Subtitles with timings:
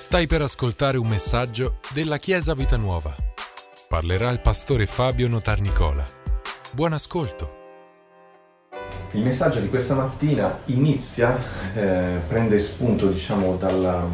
[0.00, 3.14] Stai per ascoltare un messaggio della Chiesa Vita Nuova.
[3.86, 6.02] Parlerà il pastore Fabio Notarnicola.
[6.72, 7.58] Buon ascolto.
[9.10, 11.36] Il messaggio di questa mattina inizia,
[11.74, 14.08] eh, prende spunto diciamo dal,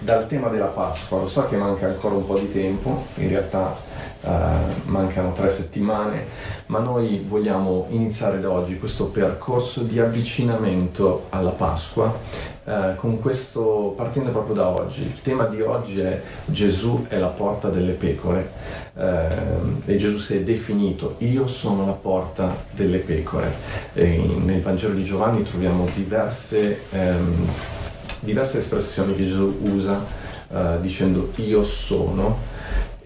[0.00, 1.20] dal tema della Pasqua.
[1.20, 3.74] Lo so che manca ancora un po' di tempo, in realtà
[4.24, 4.30] eh,
[4.86, 6.26] mancano tre settimane,
[6.66, 12.52] ma noi vogliamo iniziare da oggi questo percorso di avvicinamento alla Pasqua
[12.96, 15.02] con questo, partendo proprio da oggi.
[15.02, 18.50] Il tema di oggi è Gesù è la porta delle pecore
[18.96, 19.28] eh,
[19.84, 23.52] e Gesù si è definito io sono la porta delle pecore.
[23.92, 27.48] E nel Vangelo di Giovanni troviamo diverse, ehm,
[28.20, 30.22] diverse espressioni che Gesù usa
[30.80, 32.43] dicendo io sono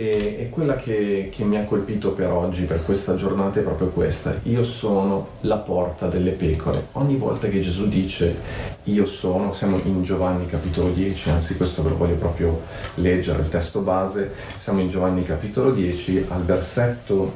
[0.01, 3.89] e, e quella che, che, mi ha colpito per oggi, per questa giornata, è proprio
[3.89, 4.39] questa.
[4.45, 6.87] Io sono la porta delle pecore.
[6.93, 8.37] Ogni volta che Gesù dice
[8.84, 12.62] io sono, siamo in Giovanni capitolo 10, anzi questo ve lo voglio proprio
[12.95, 14.30] leggere, il testo base,
[14.61, 17.33] siamo in Giovanni capitolo 10, al versetto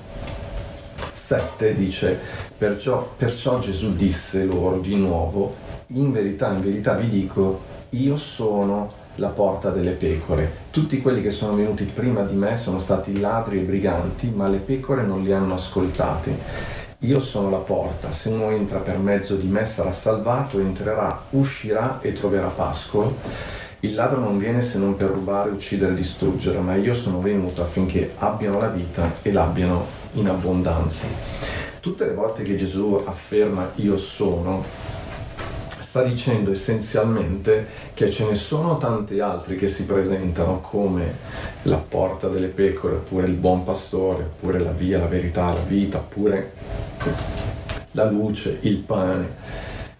[1.13, 2.17] 7 dice
[2.57, 5.57] perciò, perciò Gesù disse loro di nuovo,
[5.89, 10.51] in verità, in verità vi dico, io sono la porta delle pecore.
[10.71, 14.59] Tutti quelli che sono venuti prima di me sono stati ladri e briganti, ma le
[14.59, 16.35] pecore non li hanno ascoltati.
[17.01, 21.99] Io sono la porta, se uno entra per mezzo di me sarà salvato, entrerà, uscirà
[22.01, 23.17] e troverà pascolo.
[23.81, 27.61] Il ladro non viene se non per rubare, uccidere e distruggere, ma io sono venuto
[27.63, 31.05] affinché abbiano la vita e l'abbiano in abbondanza.
[31.81, 34.65] Tutte le volte che Gesù afferma io sono,
[35.93, 41.15] sta dicendo essenzialmente che ce ne sono tanti altri che si presentano come
[41.65, 45.99] la porta delle pecore, oppure il buon pastore, oppure la via, la verità, la vita,
[45.99, 46.53] oppure
[47.91, 49.35] la luce, il pane.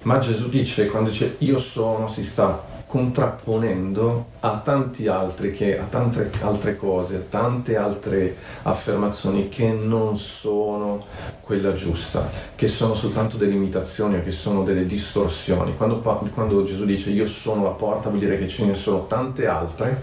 [0.05, 5.85] Ma Gesù dice, quando dice io sono, si sta contrapponendo a tanti altri che, a
[5.85, 11.05] tante altre cose, a tante altre affermazioni che non sono
[11.41, 15.77] quella giusta, che sono soltanto delle imitazioni o che sono delle distorsioni.
[15.77, 19.47] Quando, quando Gesù dice io sono la porta vuol dire che ce ne sono tante
[19.47, 20.03] altre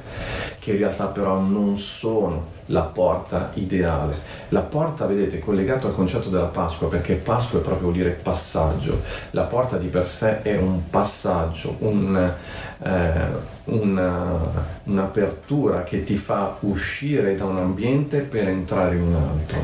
[0.59, 4.15] che in realtà però non sono la porta ideale.
[4.49, 9.01] La porta, vedete, è collegata al concetto della Pasqua, perché Pasqua è proprio dire passaggio.
[9.31, 12.33] La porta di per sé è un passaggio, un,
[12.83, 13.11] eh,
[13.71, 14.49] una,
[14.89, 19.61] un'apertura che ti fa uscire da un ambiente per entrare in un altro.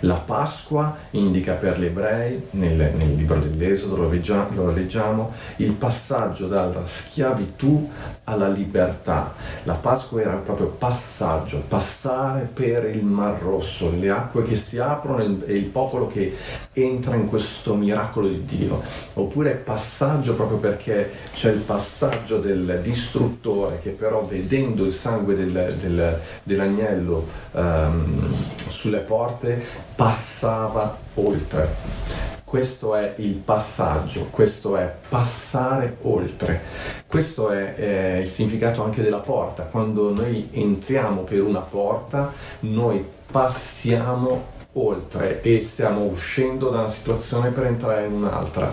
[0.00, 5.72] La Pasqua indica per gli ebrei, nel, nel libro dell'Esodo lo, leggia, lo leggiamo, il
[5.72, 7.88] passaggio dalla schiavitù
[8.24, 9.32] alla libertà.
[9.62, 15.22] La Pasqua era proprio passaggio, passare per il Mar Rosso, le acque che si aprono
[15.44, 16.36] e il popolo che
[16.72, 18.82] entra in questo miracolo di Dio.
[19.14, 25.76] Oppure passaggio proprio perché c'è il passaggio del distruttore che però vedendo il sangue del,
[25.78, 28.34] del, dell'agnello um,
[28.66, 29.62] sulle porte
[29.94, 32.32] passava oltre.
[32.44, 36.60] Questo è il passaggio, questo è passare oltre.
[37.06, 39.64] Questo è, è, il significato anche della porta.
[39.64, 47.50] Quando noi entriamo per una porta, noi passiamo oltre e stiamo uscendo da una situazione
[47.50, 48.70] per entrare in un'altra.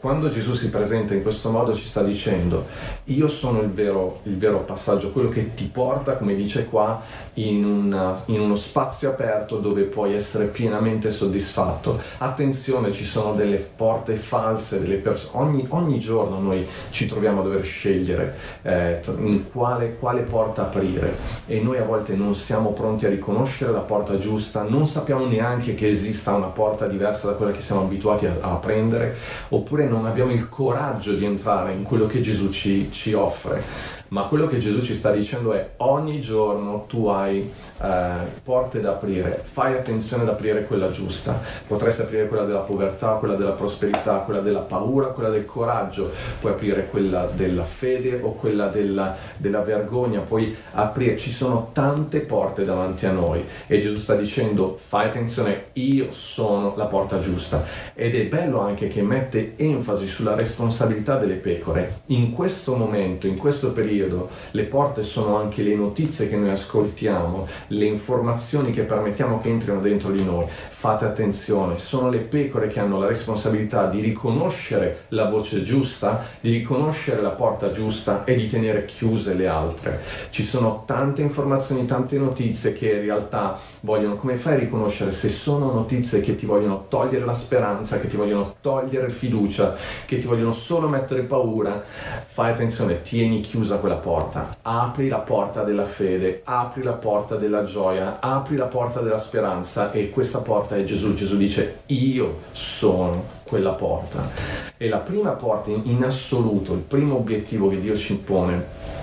[0.00, 2.66] Quando Gesù si presenta in questo modo ci sta dicendo
[3.06, 7.02] io sono il vero, il vero passaggio, quello che ti porta, come dice qua,
[7.34, 12.00] in, una, in, uno spazio aperto dove puoi essere pienamente soddisfatto.
[12.18, 17.44] Attenzione, ci sono delle porte false, delle pers- ogni, ogni, giorno noi ci troviamo a
[17.44, 21.16] dover scegliere eh, in quale, quale porta aprire
[21.46, 25.74] e noi a volte non siamo pronti a riconoscere la porta giusta, non sappiamo neanche
[25.74, 29.16] che esista una porta diversa da quella che siamo abituati a, a prendere,
[29.48, 34.22] oppure non abbiamo il coraggio di entrare in quello che Gesù ci, ci offre ma
[34.22, 39.42] quello che Gesù ci sta dicendo è ogni giorno tu hai eh, porte da aprire,
[39.42, 44.40] fai attenzione ad aprire quella giusta, potresti aprire quella della povertà, quella della prosperità, quella
[44.40, 46.10] della paura, quella del coraggio,
[46.40, 52.20] puoi aprire quella della fede o quella della, della vergogna, puoi aprire, ci sono tante
[52.20, 53.44] porte davanti a noi.
[53.66, 57.64] E Gesù sta dicendo fai attenzione, io sono la porta giusta.
[57.94, 62.00] Ed è bello anche che mette enfasi sulla responsabilità delle pecore.
[62.06, 64.30] In questo momento, in questo periodo, periodo.
[64.52, 69.80] Le porte sono anche le notizie che noi ascoltiamo, le informazioni che permettiamo che entrino
[69.80, 70.46] dentro di noi
[70.78, 76.52] fate attenzione, sono le pecore che hanno la responsabilità di riconoscere la voce giusta, di
[76.52, 80.00] riconoscere la porta giusta e di tenere chiuse le altre.
[80.30, 85.28] Ci sono tante informazioni, tante notizie che in realtà vogliono, come fai a riconoscere se
[85.28, 89.74] sono notizie che ti vogliono togliere la speranza, che ti vogliono togliere fiducia,
[90.04, 91.82] che ti vogliono solo mettere paura?
[92.24, 97.64] Fai attenzione, tieni chiusa quella porta, apri la porta della fede, apri la porta della
[97.64, 101.14] gioia, apri la porta della speranza e questa porta porta è Gesù.
[101.14, 104.28] Gesù dice io sono quella porta.
[104.76, 108.96] E la prima porta in assoluto, il primo obiettivo che Dio ci impone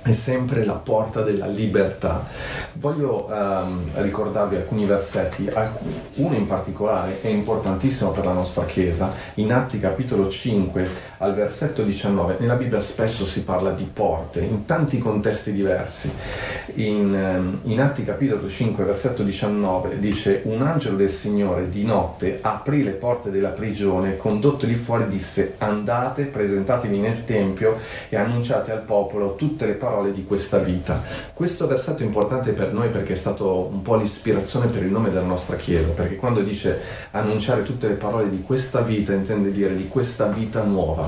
[0.00, 2.24] è sempre la porta della libertà.
[2.74, 5.50] Voglio um, ricordarvi alcuni versetti,
[6.14, 10.88] uno in particolare è importantissimo per la nostra Chiesa, in Atti capitolo 5
[11.18, 16.10] al versetto 19, nella Bibbia spesso si parla di porte, in tanti contesti diversi.
[16.74, 22.38] In, um, in Atti capitolo 5 versetto 19 dice un angelo del Signore di notte
[22.40, 27.78] aprì le porte della prigione, condottoli fuori disse andate, presentatevi nel Tempio
[28.08, 31.02] e annunciate al popolo tutte le parole di questa vita.
[31.32, 35.10] Questo versetto è importante per noi perché è stato un po' l'ispirazione per il nome
[35.10, 36.80] della nostra Chiesa, perché quando dice
[37.10, 41.07] annunciare tutte le parole di questa vita intende dire di questa vita nuova.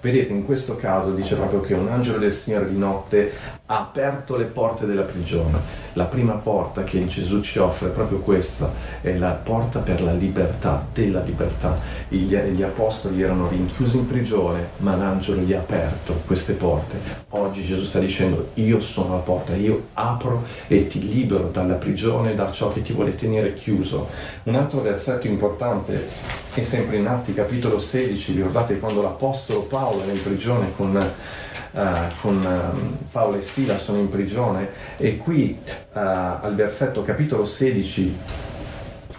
[0.01, 3.33] Vedete, in questo caso dice proprio che un angelo del Signore di notte
[3.67, 5.59] ha aperto le porte della prigione.
[5.93, 10.13] La prima porta che Gesù ci offre è proprio questa, è la porta per la
[10.13, 11.77] libertà, della libertà.
[12.07, 16.97] Gli, gli apostoli erano rinchiusi in prigione, ma l'angelo gli ha aperto queste porte.
[17.29, 22.33] Oggi Gesù sta dicendo, io sono la porta, io apro e ti libero dalla prigione,
[22.33, 24.07] da ciò che ti vuole tenere chiuso.
[24.43, 30.11] Un altro versetto importante è sempre in Atti capitolo 16, ricordate quando l'Apostolo Paolo era
[30.11, 31.79] in prigione con, uh,
[32.21, 34.69] con uh, Paolo e Sila sono in prigione.
[34.97, 38.49] E qui uh, al versetto capitolo 16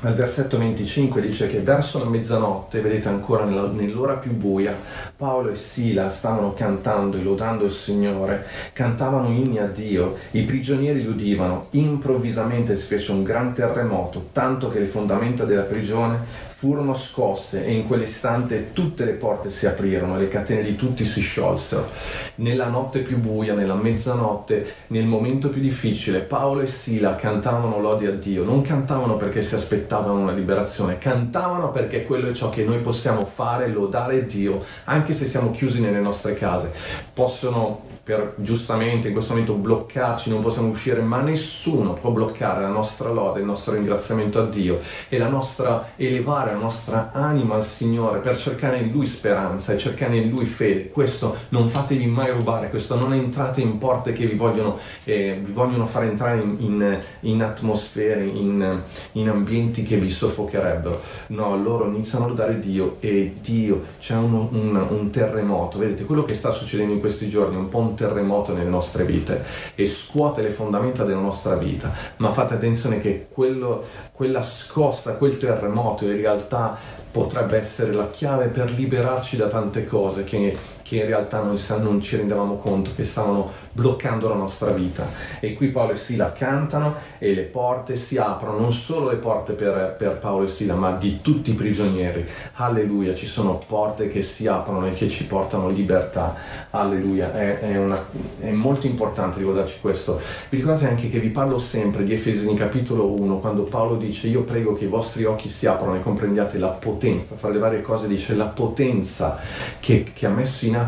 [0.04, 4.74] al versetto 25 dice che verso la mezzanotte, vedete ancora nell'ora più buia,
[5.16, 11.02] Paolo e Sila stavano cantando e lodando il Signore, cantavano inni a Dio, i prigionieri
[11.02, 16.94] li udivano, improvvisamente si fece un gran terremoto, tanto che le fondamenta della prigione furono
[16.94, 21.20] scosse e in quell'istante tutte le porte si aprirono e le catene di tutti si
[21.20, 21.88] sciolsero.
[22.36, 28.06] Nella notte più buia, nella mezzanotte, nel momento più difficile, Paolo e Sila cantavano lodi
[28.06, 28.44] a Dio.
[28.44, 33.24] Non cantavano perché si aspettavano una liberazione, cantavano perché quello è ciò che noi possiamo
[33.24, 36.70] fare, lodare Dio, anche se siamo chiusi nelle nostre case.
[37.12, 42.68] Possono per giustamente in questo momento bloccarci, non possiamo uscire, ma nessuno può bloccare la
[42.68, 47.64] nostra lode, il nostro ringraziamento a Dio e la nostra elevare la nostra anima al
[47.64, 50.88] Signore per cercare in Lui speranza e cercare in Lui fede.
[50.88, 55.52] Questo non fatevi mai rubare, questo non entrate in porte che vi vogliono, eh, vi
[55.52, 58.80] vogliono far entrare in, in, in atmosfere, in,
[59.12, 61.00] in, ambienti che vi soffocherebbero.
[61.28, 65.78] No, loro iniziano a lodare Dio e Dio c'è un, un, un terremoto.
[65.78, 69.44] Vedete, quello che sta succedendo in questi giorni un po' un terremoto nelle nostre vite
[69.74, 71.92] e scuote le fondamenta della nostra vita.
[72.16, 76.76] Ma fate attenzione che quello, quella scossa, quel terremoto in realtà
[77.10, 80.56] potrebbe essere la chiave per liberarci da tante cose che,
[80.92, 85.08] che in realtà noi non ci rendevamo conto che stavano bloccando la nostra vita.
[85.40, 89.54] E qui Paolo e Sila cantano e le porte si aprono, non solo le porte
[89.54, 92.26] per, per Paolo e Sila, ma di tutti i prigionieri.
[92.56, 96.34] Alleluia, ci sono porte che si aprono e che ci portano libertà.
[96.70, 98.04] Alleluia, è, è, una,
[98.40, 100.20] è molto importante ricordarci questo.
[100.50, 104.42] Vi ricordate anche che vi parlo sempre di Efesini capitolo 1, quando Paolo dice io
[104.42, 108.06] prego che i vostri occhi si aprono e comprendiate la potenza, fra le varie cose
[108.06, 109.38] dice la potenza
[109.80, 110.81] che, che ha messo in atto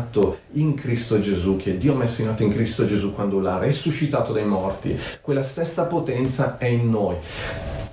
[0.53, 4.33] in Cristo Gesù, che Dio ha messo in atto in Cristo Gesù quando l'ha resuscitato
[4.33, 7.15] dai morti, quella stessa potenza è in noi.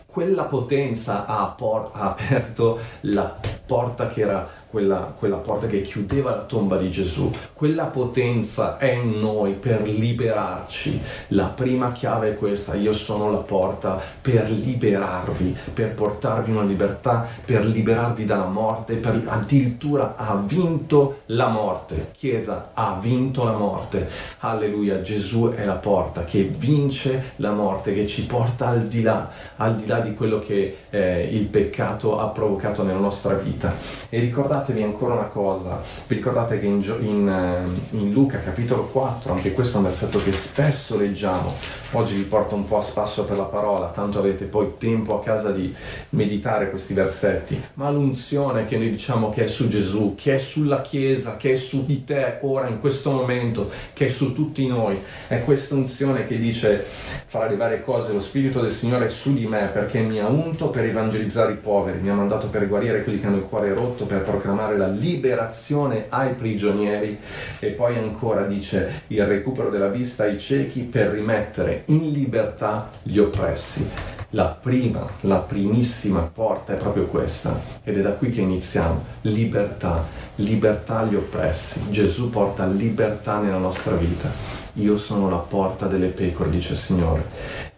[0.07, 6.31] Quella potenza ha, por- ha aperto la porta che era quella, quella, porta che chiudeva
[6.31, 7.31] la tomba di Gesù.
[7.53, 10.99] Quella potenza è in noi per liberarci.
[11.29, 17.29] La prima chiave è questa, io sono la porta per liberarvi, per portarvi una libertà,
[17.45, 22.13] per liberarvi dalla morte, per, addirittura ha vinto la morte.
[22.17, 24.09] Chiesa ha vinto la morte.
[24.39, 29.29] Alleluia, Gesù è la porta che vince la morte, che ci porta al di là,
[29.57, 33.75] al di là di quello che eh, il peccato ha provocato nella nostra vita.
[34.09, 38.85] E ricordate ricordatevi ancora una cosa, vi ricordate che in, in, eh, in, Luca capitolo
[38.85, 41.55] 4, anche questo è un versetto che spesso leggiamo,
[41.93, 45.23] oggi vi porto un po' a spasso per la parola, tanto avete poi tempo a
[45.23, 45.75] casa di
[46.11, 50.81] meditare questi versetti, ma l'unzione che noi diciamo che è su Gesù, che è sulla
[50.81, 54.99] Chiesa, che è su di te ora in questo momento, che è su tutti noi,
[55.29, 56.85] è questa unzione che dice
[57.27, 60.29] farà le varie cose, lo Spirito del Signore è su di me perché mi ha
[60.29, 63.73] unto per evangelizzare i poveri, mi ha mandato per guarire quelli che hanno il cuore
[63.73, 67.19] rotto, per proclamare la liberazione ai prigionieri.
[67.59, 73.19] E poi ancora dice il recupero della vista ai ciechi per rimettere in libertà gli
[73.19, 73.89] oppressi.
[74.31, 79.05] La prima, la primissima porta è proprio questa ed è da qui che iniziamo.
[79.23, 81.81] Libertà, libertà agli oppressi.
[81.91, 84.31] Gesù porta libertà nella nostra vita.
[84.77, 87.25] Io sono la porta delle pecore, dice il Signore.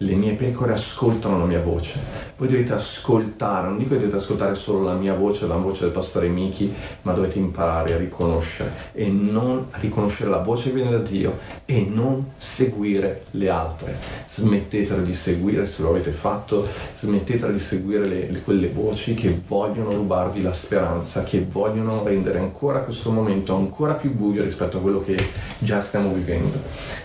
[0.05, 1.99] Le mie pecore ascoltano la mia voce.
[2.37, 5.93] Voi dovete ascoltare, non dico che dovete ascoltare solo la mia voce, la voce del
[5.93, 6.71] pastore Miki,
[7.03, 11.87] ma dovete imparare a riconoscere e non riconoscere la voce che viene da Dio e
[11.89, 13.97] non seguire le altre.
[14.29, 16.69] Smettetela di seguire, se lo avete fatto,
[16.99, 22.41] smettetela di seguire le, le, quelle voci che vogliono rubarvi la speranza, che vogliono rendere
[22.41, 25.17] ancora questo momento ancora più buio rispetto a quello che
[25.57, 26.61] già stiamo vivendo.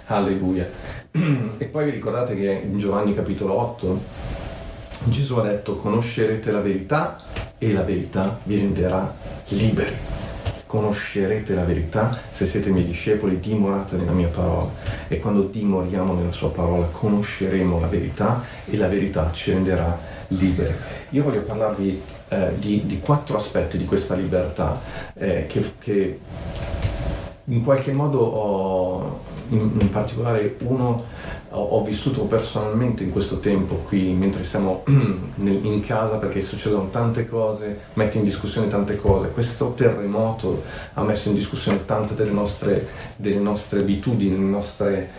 [0.07, 0.98] Alleluia.
[1.11, 4.01] E poi vi ricordate che in Giovanni capitolo 8
[5.05, 7.17] Gesù ha detto conoscerete la verità
[7.57, 9.15] e la verità vi renderà
[9.49, 9.95] liberi.
[10.65, 14.69] Conoscerete la verità se siete miei discepoli, dimorate nella mia parola.
[15.07, 19.97] E quando dimoriamo nella sua parola conosceremo la verità e la verità ci renderà
[20.27, 20.73] liberi.
[21.09, 24.79] Io voglio parlarvi eh, di, di, quattro aspetti di questa libertà
[25.15, 26.19] eh, che, che
[27.45, 31.05] in qualche modo ho, in, in particolare uno
[31.49, 37.27] ho, ho, vissuto personalmente in questo tempo qui mentre siamo in casa perché succedono tante
[37.27, 39.29] cose, mette in discussione tante cose.
[39.29, 40.63] Questo terremoto
[40.93, 45.09] ha messo in discussione tante delle nostre, delle nostre abitudini, nostre,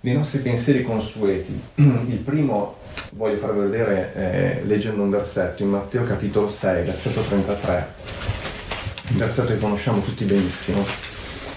[0.00, 1.60] dei nostri pensieri consueti.
[1.74, 2.76] Il primo
[3.12, 7.86] voglio farvi vedere eh, leggendo un versetto in Matteo capitolo 6, versetto 33,
[9.10, 10.84] un versetto che conosciamo tutti benissimo,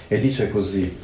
[0.08, 0.98] e dice così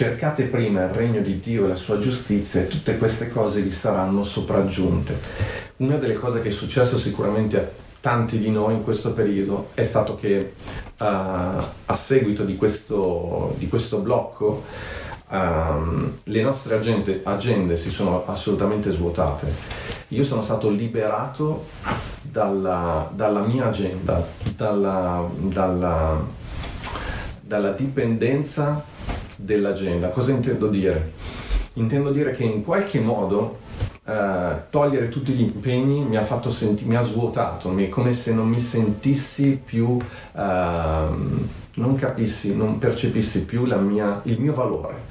[0.00, 3.70] cercate prima il regno di Dio e la sua giustizia e tutte queste cose vi
[3.70, 5.14] saranno sopraggiunte.
[5.76, 7.68] Una delle cose che è successo sicuramente a
[8.00, 10.54] tanti di noi in questo periodo è stato che
[10.96, 14.64] uh, a seguito di questo, di questo blocco
[15.28, 19.52] um, le nostre agende, agende, si sono assolutamente svuotate.
[20.08, 21.66] Io sono stato liberato
[22.22, 24.26] dalla, dalla mia agenda,
[24.56, 26.24] dalla, dalla,
[27.42, 28.82] dalla dipendenza
[29.42, 30.08] dell'agenda.
[30.08, 31.12] Cosa intendo dire?
[31.74, 33.58] Intendo dire che in qualche modo
[34.04, 38.12] eh, togliere tutti gli impegni mi ha fatto sentire, mi ha svuotato, mi è come
[38.12, 39.96] se non mi sentissi più,
[40.36, 41.08] eh,
[41.74, 45.08] non capissi, non percepissi più mia, il mio valore.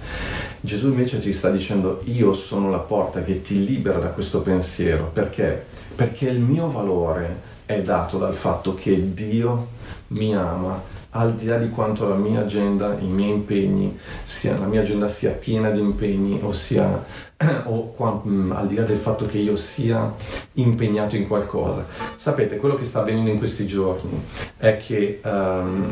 [0.61, 5.09] Gesù invece ci sta dicendo io sono la porta che ti libera da questo pensiero,
[5.11, 5.65] perché?
[5.95, 9.67] Perché il mio valore è dato dal fatto che Dio
[10.07, 14.65] mi ama al di là di quanto la mia agenda, i miei impegni, sia, la
[14.65, 17.03] mia agenda sia piena di impegni, ossia,
[17.65, 20.13] o qua, mh, mm, al di là del fatto che io sia
[20.53, 21.85] impegnato in qualcosa.
[22.15, 24.23] Sapete, quello che sta avvenendo in questi giorni
[24.57, 25.91] è che um,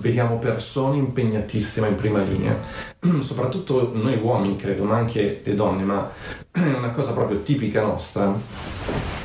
[0.00, 2.56] vediamo persone impegnatissime in prima linea,
[3.20, 6.10] soprattutto noi uomini credo, ma anche le donne, ma
[6.50, 9.24] è una cosa proprio tipica nostra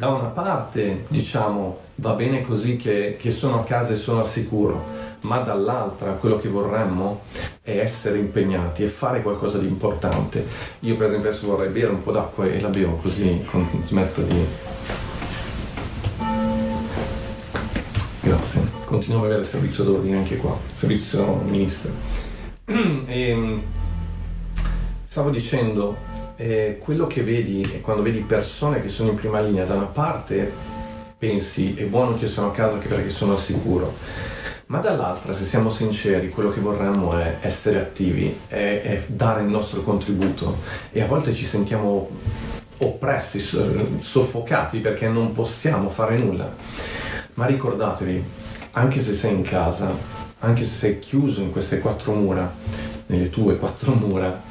[0.00, 4.26] da una parte diciamo va bene così che, che sono a casa e sono al
[4.26, 4.82] sicuro,
[5.20, 7.20] ma dall'altra quello che vorremmo
[7.60, 10.46] è essere impegnati e fare qualcosa di importante.
[10.80, 13.44] Io per esempio adesso vorrei bere un po' d'acqua e la bevo così
[13.82, 14.46] smetto di...
[18.22, 18.62] Grazie.
[18.86, 21.90] Continuiamo ad avere il servizio d'ordine anche qua, servizio ministro.
[22.64, 23.60] e,
[25.04, 26.09] stavo dicendo
[26.40, 30.50] eh, quello che vedi quando vedi persone che sono in prima linea, da una parte
[31.18, 33.94] pensi è buono che sono a casa perché sono al sicuro,
[34.66, 39.48] ma dall'altra, se siamo sinceri, quello che vorremmo è essere attivi, è, è dare il
[39.48, 40.56] nostro contributo
[40.90, 42.08] e a volte ci sentiamo
[42.78, 43.38] oppressi,
[44.00, 46.50] soffocati perché non possiamo fare nulla.
[47.34, 48.24] Ma ricordatevi,
[48.72, 49.94] anche se sei in casa,
[50.38, 52.50] anche se sei chiuso in queste quattro mura,
[53.06, 54.49] nelle tue quattro mura,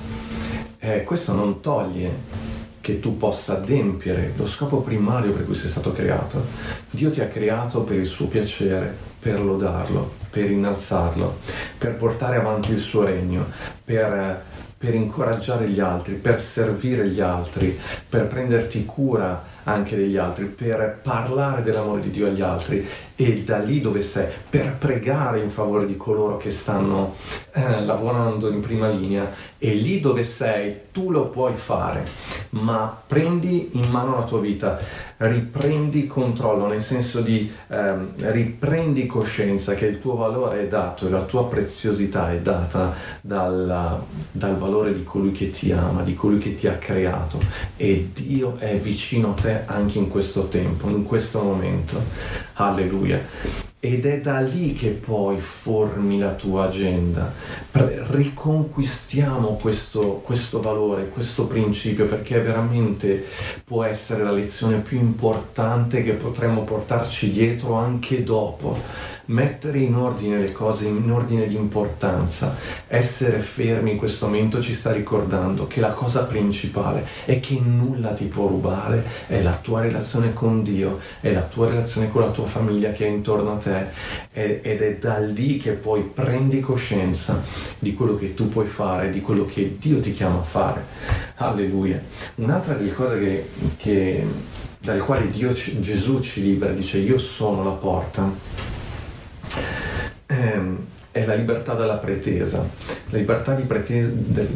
[0.79, 5.91] eh, questo non toglie che tu possa adempiere lo scopo primario per cui sei stato
[5.91, 6.43] creato.
[6.89, 11.37] Dio ti ha creato per il suo piacere, per lodarlo, per innalzarlo,
[11.77, 13.45] per portare avanti il suo regno,
[13.83, 14.43] per,
[14.77, 20.99] per incoraggiare gli altri, per servire gli altri, per prenderti cura anche degli altri, per
[21.01, 22.87] parlare dell'amore di Dio agli altri.
[23.15, 27.15] E da lì dove sei, per pregare in favore di coloro che stanno
[27.51, 29.29] eh, lavorando in prima linea.
[29.57, 32.05] E lì dove sei tu lo puoi fare,
[32.51, 34.79] ma prendi in mano la tua vita,
[35.17, 41.09] riprendi controllo, nel senso di ehm, riprendi coscienza che il tuo valore è dato e
[41.09, 44.01] la tua preziosità è data dal,
[44.31, 47.37] dal valore di colui che ti ama, di colui che ti ha creato.
[47.75, 52.01] E Dio è vicino a te anche in questo tempo, in questo momento.
[52.53, 53.68] Alleluia.
[53.81, 57.31] Ed è da lì che poi formi la tua agenda.
[57.71, 63.25] Riconquistiamo questo, questo valore, questo principio, perché veramente
[63.63, 69.17] può essere la lezione più importante che potremmo portarci dietro anche dopo.
[69.29, 72.55] Mettere in ordine le cose, in ordine di importanza,
[72.87, 78.13] essere fermi in questo momento ci sta ricordando che la cosa principale è che nulla
[78.13, 82.31] ti può rubare, è la tua relazione con Dio, è la tua relazione con la
[82.31, 83.68] tua famiglia che è intorno a te
[84.31, 87.41] ed è da lì che poi prendi coscienza
[87.77, 90.83] di quello che tu puoi fare, di quello che Dio ti chiama a fare.
[91.35, 92.01] Alleluia.
[92.35, 94.27] Un'altra delle cose che, che
[94.79, 98.31] dalle quali Dio, Gesù ci libera, dice io sono la porta
[100.29, 100.77] ehm,
[101.11, 102.59] è la libertà dalla pretesa,
[103.09, 104.11] la libertà di pretesa,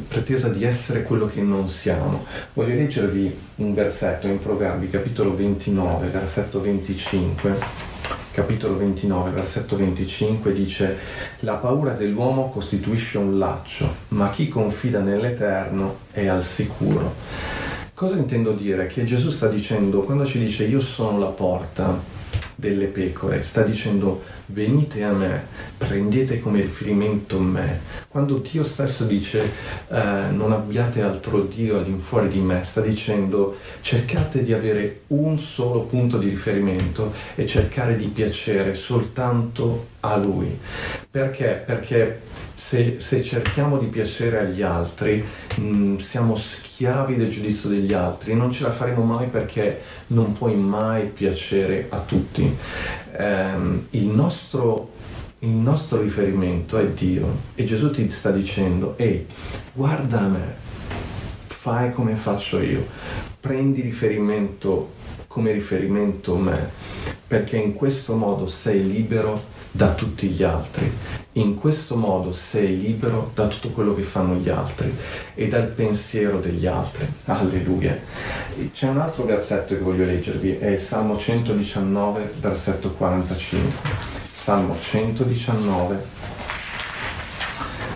[0.08, 2.26] pretesa, di essere quello che non siamo.
[2.54, 7.93] Voglio leggervi un versetto in Proverbi, capitolo 29, versetto 25.
[8.34, 10.98] Capitolo 29, versetto 25 dice
[11.42, 17.14] La paura dell'uomo costituisce un laccio, ma chi confida nell'Eterno è al sicuro.
[17.94, 18.88] Cosa intendo dire?
[18.88, 21.96] Che Gesù sta dicendo, quando ci dice io sono la porta,
[22.64, 25.46] delle pecore, sta dicendo venite a me,
[25.78, 27.80] prendete come riferimento me.
[28.08, 29.42] Quando Dio stesso dice
[29.90, 35.82] eh, non abbiate altro Dio all'infuori di me, sta dicendo cercate di avere un solo
[35.82, 40.58] punto di riferimento e cercare di piacere soltanto a Lui.
[41.12, 41.62] Perché?
[41.66, 42.22] Perché
[42.54, 45.24] se, se cerchiamo di piacere agli altri
[45.58, 50.34] mh, mm, siamo schiavi del giudizio degli altri, non ce la faremo mai perché non
[50.34, 52.56] puoi mai piacere a tutti.
[53.18, 54.92] Um, il, nostro,
[55.40, 59.26] il nostro riferimento è Dio e Gesù ti sta dicendo, ehi,
[59.74, 60.56] guarda a me,
[61.46, 62.86] fai come faccio io,
[63.40, 66.70] prendi riferimento come riferimento me,
[67.26, 70.92] perché in questo modo sei libero da tutti gli altri.
[71.34, 74.96] In questo modo sei libero da tutto quello che fanno gli altri
[75.34, 77.12] e dal pensiero degli altri.
[77.26, 78.00] Alleluia.
[78.72, 83.72] C'è un altro versetto che voglio leggervi, è il Salmo 119, versetto 45.
[84.32, 86.04] Salmo 119,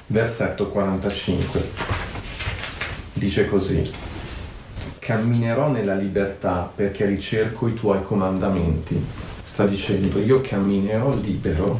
[0.08, 1.70] versetto 45.
[3.14, 3.92] Dice così.
[4.98, 9.27] Camminerò nella libertà perché ricerco i tuoi comandamenti
[9.58, 11.80] sta dicendo io camminerò libero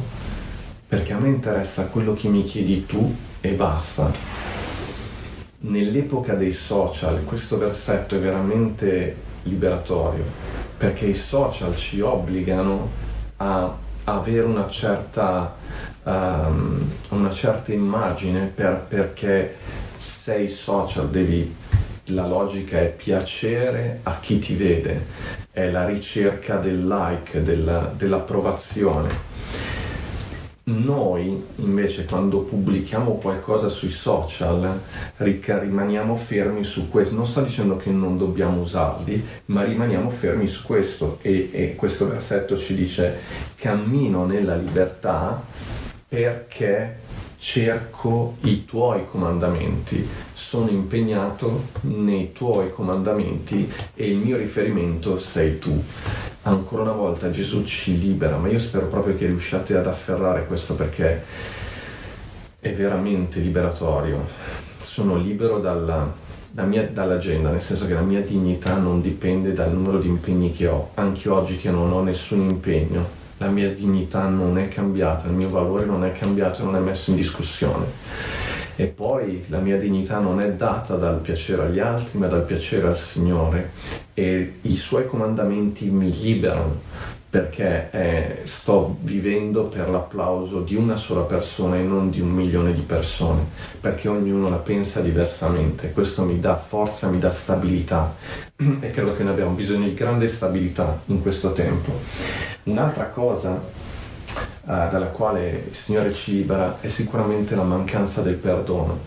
[0.88, 4.10] perché a me interessa quello che mi chiedi tu e basta.
[5.60, 9.14] Nell'epoca dei social questo versetto è veramente
[9.44, 10.24] liberatorio
[10.76, 12.90] perché i social ci obbligano
[13.36, 15.54] a avere una certa,
[16.02, 19.54] um, una certa immagine per, perché
[19.94, 21.54] sei social devi
[22.08, 25.06] la logica è piacere a chi ti vede,
[25.50, 29.26] è la ricerca del like, della, dell'approvazione.
[30.64, 34.78] Noi invece quando pubblichiamo qualcosa sui social
[35.16, 40.64] rimaniamo fermi su questo, non sto dicendo che non dobbiamo usarli, ma rimaniamo fermi su
[40.64, 43.16] questo e, e questo versetto ci dice
[43.56, 45.42] cammino nella libertà
[46.06, 46.96] perché
[47.38, 55.82] cerco i tuoi comandamenti, sono impegnato nei tuoi comandamenti e il mio riferimento sei tu.
[56.42, 60.74] Ancora una volta Gesù ci libera, ma io spero proprio che riusciate ad afferrare questo
[60.74, 61.24] perché
[62.58, 64.26] è veramente liberatorio.
[64.76, 66.12] Sono libero dalla,
[66.50, 70.50] da mia, dall'agenda, nel senso che la mia dignità non dipende dal numero di impegni
[70.50, 75.26] che ho, anche oggi che non ho nessun impegno la mia dignità non è cambiata,
[75.26, 77.86] il mio valore non è cambiato, non è messo in discussione.
[78.76, 82.86] E poi la mia dignità non è data dal piacere agli altri, ma dal piacere
[82.86, 83.72] al Signore.
[84.14, 86.80] E i Suoi comandamenti mi liberano
[87.30, 92.72] perché eh, sto vivendo per l'applauso di una sola persona e non di un milione
[92.72, 93.44] di persone,
[93.80, 95.92] perché ognuno la pensa diversamente.
[95.92, 98.14] Questo mi dà forza, mi dà stabilità
[98.56, 101.92] e credo che ne abbiamo bisogno di grande stabilità in questo tempo.
[102.64, 103.60] Un'altra cosa
[104.68, 108.98] dalla quale il Signore ci libera è sicuramente la mancanza del perdono.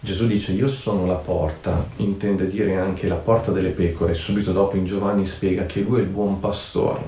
[0.00, 4.76] Gesù dice io sono la porta, intende dire anche la porta delle pecore, subito dopo
[4.76, 7.02] in Giovanni spiega che lui è il buon pastore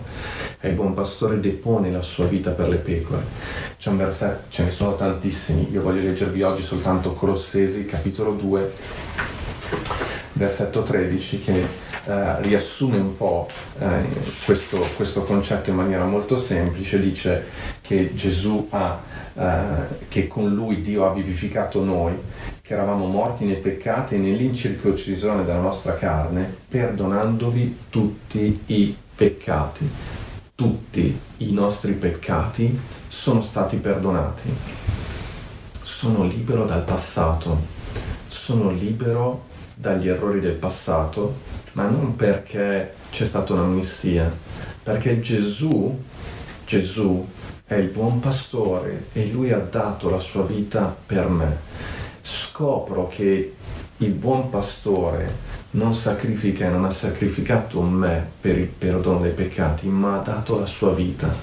[0.61, 3.23] e il buon pastore depone la sua vita per le pecore.
[3.79, 8.73] C'è un versetto, ce ne sono tantissimi, io voglio leggervi oggi soltanto Colossesi capitolo 2
[10.35, 11.67] versetto 13 che
[12.05, 14.07] eh, riassume un po' eh,
[14.45, 17.47] questo, questo, concetto in maniera molto semplice, dice
[17.81, 19.01] che Gesù ha,
[19.35, 22.15] eh, che con lui Dio ha vivificato noi,
[22.61, 29.91] che eravamo morti nei peccati e nell'incirconcisione della nostra carne, perdonandovi tutti i peccati.
[30.55, 34.51] Tutti i nostri peccati sono stati perdonati.
[35.83, 37.59] Sono libero dal passato,
[38.29, 39.51] sono libero
[39.83, 44.31] dagli errori del passato ma non perché c'è stata un'amnistia,
[44.83, 45.99] perché Gesù,
[46.67, 47.27] Gesù
[47.65, 51.59] è il buon pastore e lui ha dato la sua vita per me.
[52.21, 53.55] Scopro che
[53.97, 59.89] il buon pastore non sacrifica e non ha sacrificato me per il perdono dei peccati,
[59.89, 61.35] ma ha dato la sua vita.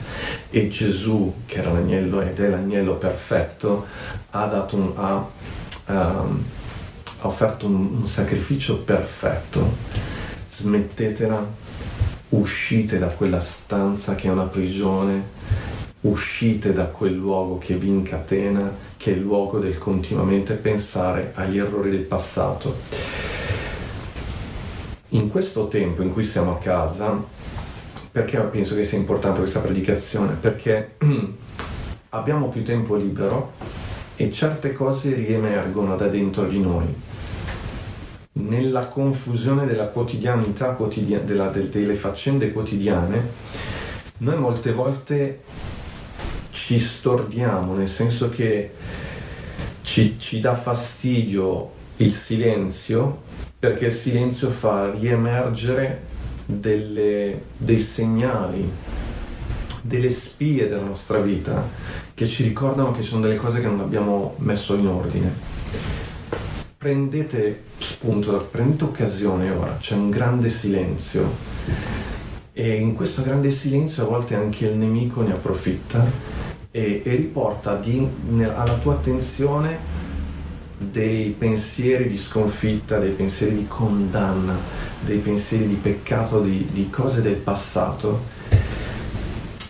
[0.52, 3.88] E Gesù, che era l'agnello ed è l'agnello perfetto,
[4.30, 5.26] ha, un, ha,
[5.88, 6.44] um,
[7.22, 11.46] ha offerto un, un sacrificio perfetto smettetela,
[12.30, 15.38] uscite da quella stanza che è una prigione,
[16.02, 21.58] uscite da quel luogo che vi incatena, che è il luogo del continuamente pensare agli
[21.58, 22.78] errori del passato.
[25.10, 27.22] In questo tempo in cui siamo a casa,
[28.12, 30.34] perché penso che sia importante questa predicazione?
[30.34, 30.98] Perché
[32.10, 33.54] abbiamo più tempo libero
[34.18, 37.08] e certe cose riemergono da dentro di noi
[38.40, 43.32] nella confusione della quotidianità quotidiana, della, del, delle faccende quotidiane,
[44.20, 45.42] noi molte volte
[46.52, 48.72] ci stordiamo, nel senso che
[49.82, 53.22] ci, ci dà fastidio il silenzio,
[53.58, 56.04] perché il silenzio fa riemergere
[56.46, 58.70] delle, dei segnali,
[59.82, 61.68] delle spie della nostra vita
[62.14, 65.34] che ci ricordano che ci sono delle cose che non abbiamo messo in ordine.
[66.78, 71.34] Prendete spunto, prendete occasione ora, c'è un grande silenzio
[72.54, 76.06] e in questo grande silenzio a volte anche il nemico ne approfitta
[76.72, 78.06] e, e riporta di,
[78.38, 80.08] alla tua attenzione
[80.78, 84.58] dei pensieri di sconfitta, dei pensieri di condanna,
[85.02, 88.38] dei pensieri di peccato, di, di cose del passato.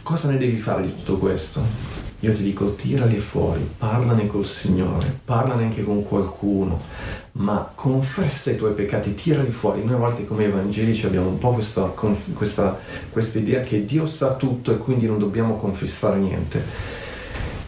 [0.03, 1.88] Cosa ne devi fare di tutto questo?
[2.21, 6.77] Io ti dico tirali fuori, parlane col Signore, parlane anche con qualcuno,
[7.33, 9.85] ma confessa i tuoi peccati, tirali fuori.
[9.85, 11.83] Noi a volte come evangelici abbiamo un po' questa,
[12.33, 12.77] questa,
[13.09, 16.61] questa idea che Dio sa tutto e quindi non dobbiamo confessare niente.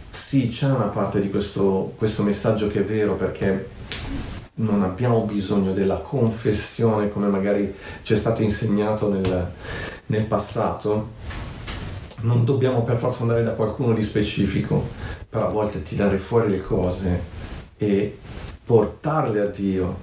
[0.09, 3.69] Sì, c'è una parte di questo, questo messaggio che è vero perché
[4.55, 9.49] non abbiamo bisogno della confessione come magari ci è stato insegnato nel,
[10.07, 11.11] nel passato,
[12.21, 14.87] non dobbiamo per forza andare da qualcuno di specifico,
[15.29, 17.21] però a volte tirare fuori le cose
[17.77, 18.17] e
[18.63, 19.97] portarle a Dio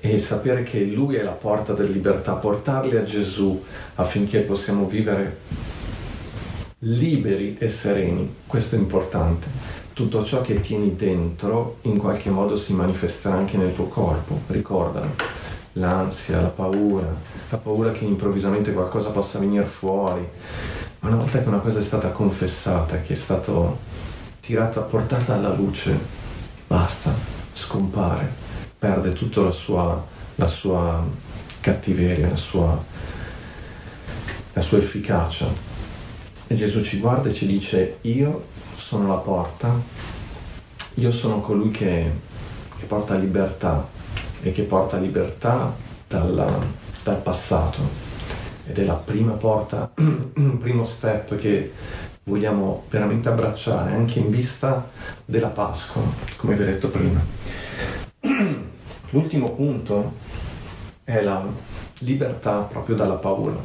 [0.00, 3.62] e sapere che Lui è la porta della libertà, portarle a Gesù
[3.96, 5.38] affinché possiamo vivere
[6.84, 9.46] liberi e sereni, questo è importante.
[9.92, 15.38] Tutto ciò che tieni dentro in qualche modo si manifesterà anche nel tuo corpo, ricordalo.
[15.74, 17.06] L'ansia, la paura,
[17.50, 20.26] la paura che improvvisamente qualcosa possa venire fuori,
[21.00, 23.52] ma una volta che una cosa è stata confessata, che è stata
[24.40, 25.98] tirata, portata alla luce,
[26.66, 27.12] basta,
[27.54, 28.30] scompare,
[28.78, 31.02] perde tutta la sua, la sua
[31.60, 32.84] cattiveria, la sua,
[34.52, 35.46] la sua efficacia.
[36.46, 38.44] E Gesù ci guarda e ci dice, io
[38.76, 39.72] sono la porta,
[40.94, 42.12] io sono colui che,
[42.78, 43.88] che porta libertà
[44.42, 45.74] e che porta libertà
[46.06, 46.58] dal,
[47.02, 48.09] dal passato
[48.70, 51.72] ed è la prima porta, il primo step che
[52.22, 54.88] vogliamo veramente abbracciare anche in vista
[55.24, 56.00] della Pasqua,
[56.36, 57.20] come vi ho detto prima.
[59.10, 60.12] L'ultimo punto
[61.02, 61.44] è la
[61.98, 63.56] libertà proprio dalla paura.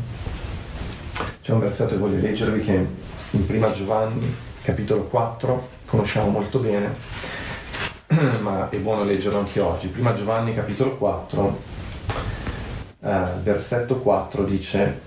[1.39, 2.88] C'è un versetto che voglio leggervi che
[3.30, 6.96] in prima Giovanni, capitolo 4, conosciamo molto bene,
[8.41, 9.88] ma è buono leggerlo anche oggi.
[9.89, 11.62] Prima Giovanni, capitolo 4,
[13.06, 15.00] eh, versetto 4 dice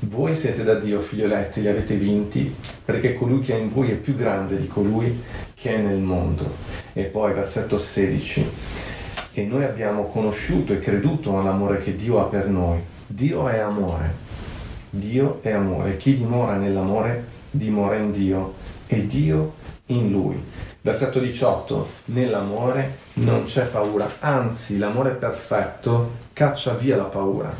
[0.00, 3.94] voi siete da Dio figlioletti, li avete vinti perché colui che è in voi è
[3.94, 5.22] più grande di colui
[5.54, 6.44] che è nel mondo.
[6.92, 8.50] E poi versetto 16
[9.32, 12.78] e noi abbiamo conosciuto e creduto all'amore che Dio ha per noi.
[13.06, 14.14] Dio è amore.
[14.90, 15.96] Dio è amore.
[15.96, 18.54] Chi dimora nell'amore dimora in Dio
[18.86, 19.54] e Dio
[19.86, 20.42] in lui.
[20.86, 27.52] Versetto 18, nell'amore non c'è paura, anzi l'amore perfetto caccia via la paura,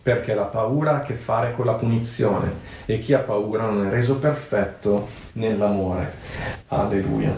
[0.00, 2.52] perché la paura ha a che fare con la punizione
[2.86, 6.14] e chi ha paura non è reso perfetto nell'amore.
[6.68, 7.36] Alleluia.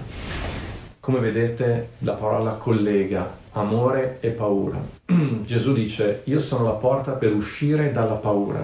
[1.01, 4.79] Come vedete la parola collega amore e paura.
[5.47, 8.63] Gesù dice io sono la porta per uscire dalla paura,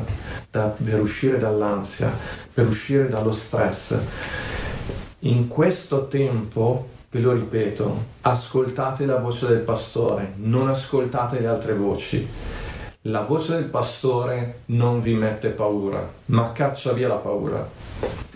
[0.51, 2.13] da, per uscire dall'ansia,
[2.53, 3.97] per uscire dallo stress.
[5.23, 11.75] In questo tempo, ve lo ripeto, ascoltate la voce del pastore, non ascoltate le altre
[11.75, 12.25] voci.
[13.03, 17.69] La voce del pastore non vi mette paura, ma caccia via la paura.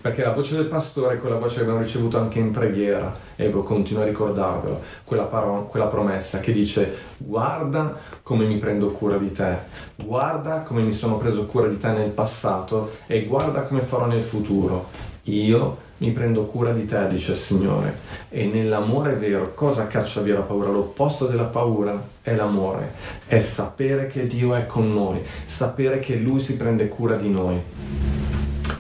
[0.01, 3.49] Perché la voce del pastore è quella voce che abbiamo ricevuto anche in preghiera, e
[3.51, 9.31] continuo a ricordarvelo, quella, paro- quella promessa che dice guarda come mi prendo cura di
[9.31, 9.57] te,
[9.95, 14.25] guarda come mi sono preso cura di te nel passato e guarda come farò nel
[14.25, 14.87] futuro.
[15.27, 17.97] Io mi prendo cura di te, dice il Signore.
[18.29, 20.69] E nell'amore vero, cosa caccia via la paura?
[20.69, 22.93] L'opposto della paura è l'amore,
[23.27, 27.61] è sapere che Dio è con noi, sapere che Lui si prende cura di noi.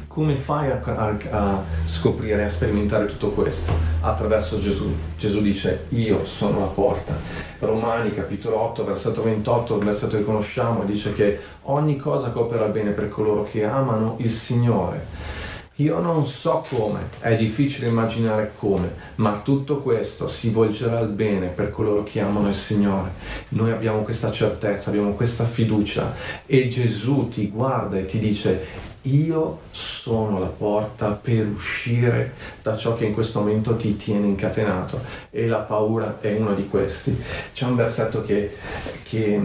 [0.08, 3.72] Come fai a, a, a scoprire, a sperimentare tutto questo?
[4.00, 4.92] Attraverso Gesù.
[5.16, 7.14] Gesù dice, io sono la porta.
[7.60, 12.90] Romani capitolo 8, versetto 28, il versetto che conosciamo, dice che ogni cosa coopera bene
[12.90, 15.40] per coloro che amano il Signore.
[15.82, 21.48] Io non so come, è difficile immaginare come, ma tutto questo si volgerà al bene
[21.48, 23.10] per coloro che amano il Signore.
[23.48, 26.14] Noi abbiamo questa certezza, abbiamo questa fiducia
[26.46, 32.94] e Gesù ti guarda e ti dice io sono la porta per uscire da ciò
[32.94, 37.20] che in questo momento ti tiene incatenato e la paura è uno di questi.
[37.52, 38.56] C'è un versetto che,
[39.02, 39.40] che,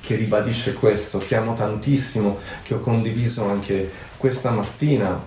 [0.00, 3.90] che ribadisce questo, che amo tantissimo, che ho condiviso anche
[4.24, 5.22] questa mattina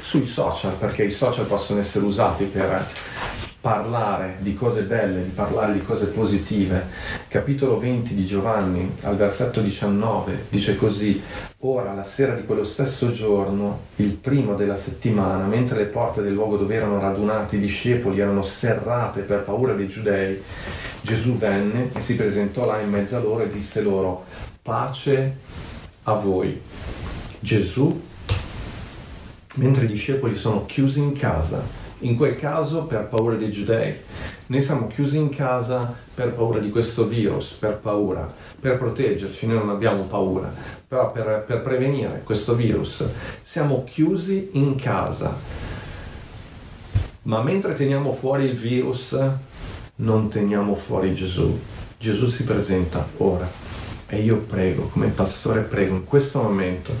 [0.00, 2.84] sui social, perché i social possono essere usati per
[3.60, 6.88] parlare di cose belle, di parlare di cose positive.
[7.28, 11.22] Capitolo 20 di Giovanni, al versetto 19, dice così,
[11.60, 16.32] ora la sera di quello stesso giorno, il primo della settimana, mentre le porte del
[16.32, 20.42] luogo dove erano radunati i discepoli erano serrate per paura dei giudei,
[21.00, 24.24] Gesù venne e si presentò là in mezzo a loro e disse loro,
[24.62, 25.36] pace
[26.02, 26.60] a voi.
[27.38, 28.10] Gesù,
[29.54, 31.62] mentre i discepoli sono chiusi in casa,
[32.00, 33.94] in quel caso per paura dei giudei.
[34.46, 39.58] Noi siamo chiusi in casa per paura di questo virus, per paura, per proteggerci, noi
[39.58, 40.52] non abbiamo paura,
[40.86, 43.04] però per, per prevenire questo virus
[43.42, 45.36] siamo chiusi in casa.
[47.24, 49.16] Ma mentre teniamo fuori il virus,
[49.96, 51.56] non teniamo fuori Gesù.
[51.98, 53.48] Gesù si presenta ora
[54.08, 56.92] e io prego, come pastore prego in questo momento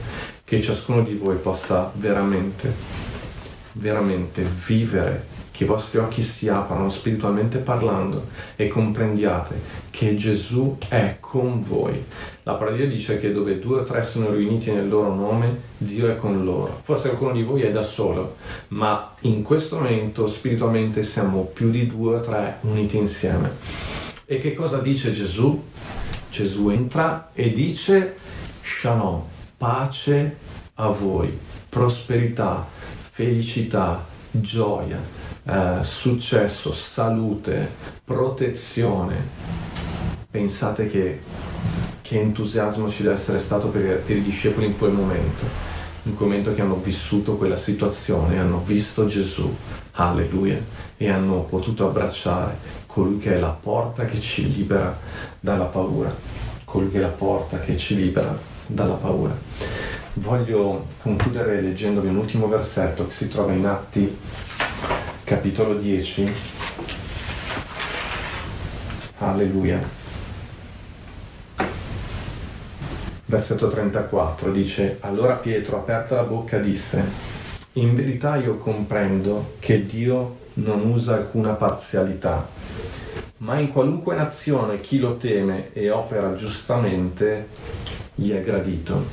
[0.52, 2.74] che ciascuno di voi possa veramente
[3.76, 11.16] veramente vivere, che i vostri occhi si aprano spiritualmente parlando e comprendiate che Gesù è
[11.20, 12.04] con voi.
[12.42, 16.16] La parola dice che dove due o tre sono riuniti nel loro nome, Dio è
[16.16, 16.82] con loro.
[16.82, 18.36] Forse qualcuno di voi è da solo,
[18.68, 23.52] ma in questo momento spiritualmente siamo più di due o tre uniti insieme.
[24.26, 25.64] E che cosa dice Gesù?
[26.30, 28.16] Gesù entra e dice
[28.62, 30.38] Shalom, pace
[30.74, 32.66] a voi, prosperità,
[33.12, 34.98] felicità, gioia,
[35.44, 37.70] eh, successo, salute,
[38.04, 39.24] protezione.
[40.28, 41.20] Pensate che,
[42.00, 45.44] che, entusiasmo ci deve essere stato per, per i discepoli in quel momento,
[46.02, 49.48] in quel momento che hanno vissuto quella situazione, hanno visto Gesù,
[49.92, 50.60] alleluia,
[50.96, 54.98] e hanno potuto abbracciare colui che è la porta che ci libera
[55.38, 56.12] dalla paura,
[56.64, 59.36] colui che è la porta che ci libera dalla paura.
[60.14, 64.16] Voglio concludere leggendovi un ultimo versetto che si trova in Atti,
[65.24, 66.32] capitolo 10.
[69.18, 70.00] Alleluia.
[73.24, 77.02] Versetto 34 dice, allora Pietro, aperta la bocca, disse,
[77.74, 82.46] in verità io comprendo che Dio non usa alcuna parzialità,
[83.38, 87.48] ma in qualunque nazione chi lo teme e opera giustamente
[88.14, 89.04] gli è gradito.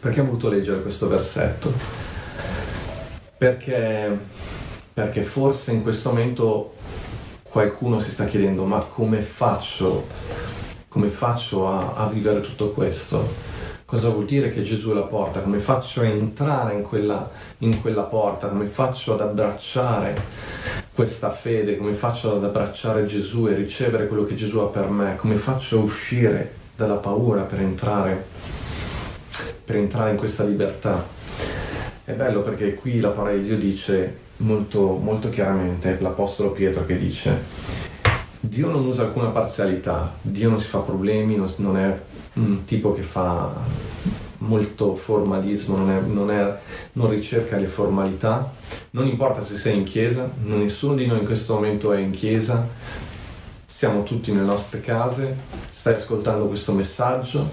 [0.00, 1.72] Perché ho voluto leggere questo versetto?
[3.36, 4.18] Perché,
[4.92, 6.74] perché forse in questo momento
[7.42, 10.06] qualcuno si sta chiedendo ma come faccio,
[10.88, 13.44] come faccio a, a vivere tutto questo?
[13.84, 15.40] Cosa vuol dire che Gesù è la porta?
[15.40, 18.48] Come faccio a entrare in quella, in quella porta?
[18.48, 20.20] Come faccio ad abbracciare
[20.92, 21.76] questa fede?
[21.76, 25.14] Come faccio ad abbracciare Gesù e ricevere quello che Gesù ha per me?
[25.16, 28.24] Come faccio a uscire dalla paura per entrare
[29.66, 31.04] per entrare in questa libertà.
[32.04, 36.96] È bello perché qui la parola di Dio dice molto, molto chiaramente, l'Apostolo Pietro che
[36.96, 37.42] dice,
[38.38, 42.00] Dio non usa alcuna parzialità, Dio non si fa problemi, non, non è
[42.34, 43.52] un tipo che fa
[44.38, 46.56] molto formalismo, non, è, non, è,
[46.92, 48.52] non, ricerca le formalità,
[48.90, 52.68] non importa se sei in chiesa, nessuno di noi in questo momento è in chiesa,
[53.76, 55.36] siamo tutti nelle nostre case,
[55.70, 57.46] stai ascoltando questo messaggio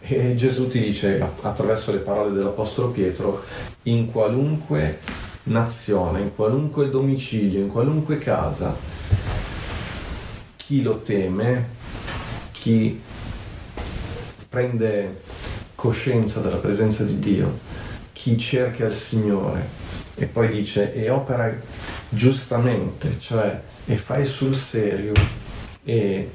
[0.00, 3.44] e Gesù ti dice attraverso le parole dell'Apostolo Pietro,
[3.82, 5.00] in qualunque
[5.42, 8.74] nazione, in qualunque domicilio, in qualunque casa,
[10.56, 11.68] chi lo teme,
[12.52, 12.98] chi
[14.48, 15.20] prende
[15.74, 17.58] coscienza della presenza di Dio,
[18.12, 19.68] chi cerca il Signore.
[20.14, 21.54] E poi dice e opera
[22.08, 25.47] giustamente, cioè e fai sul serio
[25.88, 26.30] e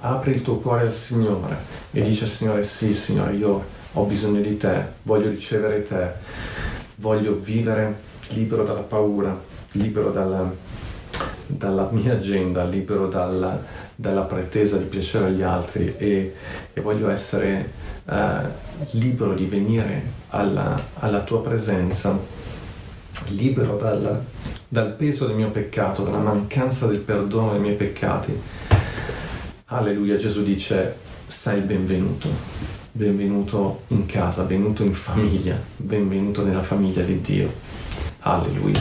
[0.00, 1.56] apri il tuo cuore al Signore
[1.92, 6.14] e dice al Signore sì Signore io ho bisogno di te, voglio ricevere te,
[6.96, 7.96] voglio vivere
[8.30, 9.40] libero dalla paura,
[9.72, 10.52] libero dalla,
[11.46, 13.62] dalla mia agenda, libero dalla,
[13.94, 16.34] dalla, pretesa di piacere agli altri e,
[16.72, 17.70] e voglio essere
[18.04, 18.40] eh,
[18.90, 22.18] libero di venire alla, alla tua presenza,
[23.28, 24.24] libero dal,
[24.74, 28.36] dal peso del mio peccato, dalla mancanza del perdono dei miei peccati.
[29.66, 30.96] Alleluia, Gesù dice,
[31.28, 32.28] sei benvenuto,
[32.90, 37.52] benvenuto in casa, benvenuto in famiglia, benvenuto nella famiglia di Dio.
[38.22, 38.80] Alleluia.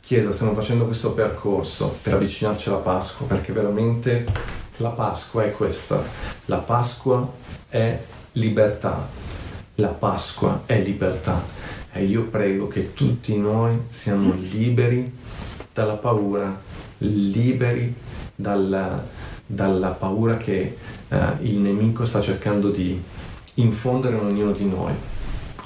[0.00, 4.24] Chiesa, stiamo facendo questo percorso per avvicinarci alla Pasqua, perché veramente
[4.78, 6.02] la Pasqua è questa.
[6.46, 7.30] La Pasqua
[7.68, 7.98] è
[8.32, 9.06] libertà.
[9.74, 15.12] La Pasqua è libertà e io prego che tutti noi siamo liberi
[15.72, 16.58] dalla paura,
[16.98, 17.94] liberi
[18.34, 19.04] dalla,
[19.46, 20.76] dalla paura che
[21.08, 23.00] uh, il nemico sta cercando di
[23.54, 24.92] infondere in ognuno di noi.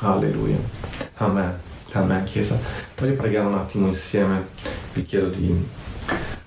[0.00, 0.58] Alleluia.
[1.14, 1.60] Amen.
[1.92, 2.58] Amen, Chiesa.
[2.98, 4.48] Voglio pregare un attimo insieme.
[4.92, 5.54] Vi chiedo di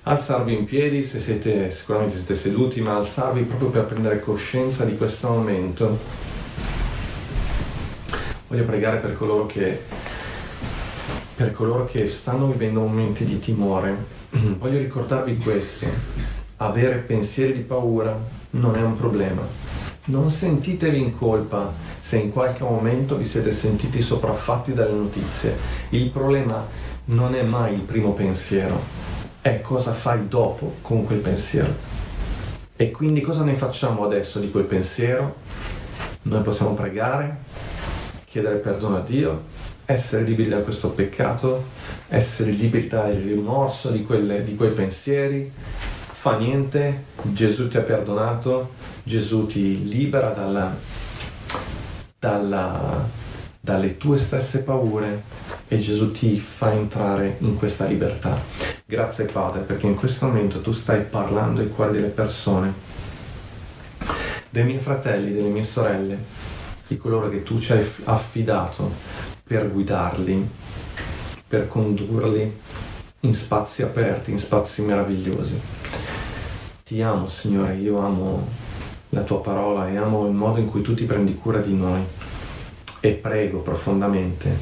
[0.03, 4.97] alzarvi in piedi se siete sicuramente siete seduti, ma alzarvi proprio per prendere coscienza di
[4.97, 6.27] questo momento.
[8.49, 9.79] Voglio pregare per coloro che,
[11.35, 13.95] per coloro che stanno vivendo momenti di timore.
[14.57, 15.85] Voglio ricordarvi questo.
[16.57, 18.19] Avere pensieri di paura
[18.51, 19.43] non è un problema.
[20.05, 25.55] Non sentitevi in colpa se in qualche momento vi siete sentiti sopraffatti dalle notizie.
[25.89, 26.65] Il problema
[27.05, 28.81] non è mai il primo pensiero,
[29.41, 31.71] è cosa fai dopo con quel pensiero.
[32.75, 35.35] E quindi cosa ne facciamo adesso di quel pensiero?
[36.23, 37.37] Noi possiamo pregare,
[38.29, 39.45] chiedere perdono a Dio,
[39.85, 41.65] essere liberi da questo peccato,
[42.09, 45.51] essere liberi dal rimorso di, quelle, di quei pensieri.
[45.51, 50.75] Fa niente, Gesù ti ha perdonato, Gesù ti libera dalla,
[52.19, 53.07] dalla,
[53.59, 55.23] dalle tue stesse paure
[55.67, 58.39] e Gesù ti fa entrare in questa libertà.
[58.85, 62.73] Grazie Padre perché in questo momento tu stai parlando ai cuori delle persone,
[64.51, 66.38] dei miei fratelli, delle mie sorelle,
[66.89, 68.91] di coloro che tu ci hai affidato
[69.43, 70.49] per guidarli,
[71.47, 72.59] per condurli
[73.19, 75.61] in spazi aperti, in spazi meravigliosi.
[76.83, 78.47] Ti amo Signore, io amo
[79.09, 82.01] la tua parola e amo il modo in cui tu ti prendi cura di noi
[82.99, 84.57] e prego profondamente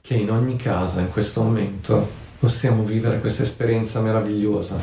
[0.00, 4.76] che in ogni casa in questo momento possiamo vivere questa esperienza meravigliosa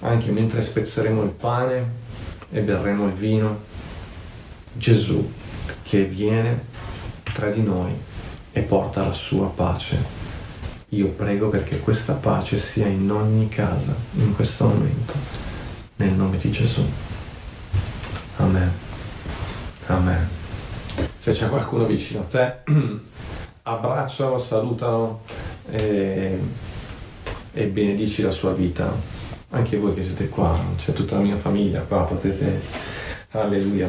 [0.00, 1.90] anche mentre spezzeremo il pane
[2.50, 3.74] e berremo il vino.
[4.72, 5.35] Gesù
[5.82, 6.64] che viene
[7.22, 7.92] tra di noi
[8.52, 10.24] e porta la sua pace.
[10.90, 15.12] Io prego perché questa pace sia in ogni casa in questo momento,
[15.96, 16.84] nel nome di Gesù.
[18.36, 18.72] Amen.
[19.86, 20.28] Amen.
[21.18, 22.54] Se c'è qualcuno vicino a te,
[23.62, 25.22] abbraccialo, salutalo.
[25.68, 26.38] E
[27.56, 28.92] e benedici la sua vita.
[29.50, 32.60] Anche voi che siete qua, c'è tutta la mia famiglia qua, potete,
[33.30, 33.88] alleluia,